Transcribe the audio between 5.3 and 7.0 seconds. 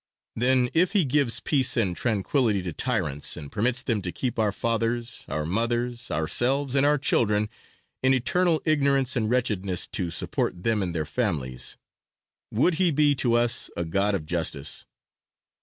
mothers, ourselves and our